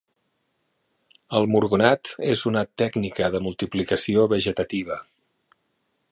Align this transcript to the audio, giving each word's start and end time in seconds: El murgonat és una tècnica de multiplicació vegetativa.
El 1.39 1.43
murgonat 1.55 2.09
és 2.29 2.43
una 2.51 2.63
tècnica 2.83 3.29
de 3.35 3.41
multiplicació 3.49 4.25
vegetativa. 4.33 4.97